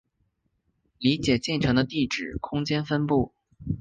[0.97, 3.35] 理解进程的地址空间分布